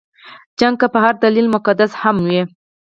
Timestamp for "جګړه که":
0.59-0.87